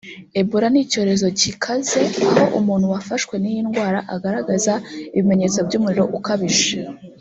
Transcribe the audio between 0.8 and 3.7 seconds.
icyorezo kikaze aho umuntu wafashwe n’iyi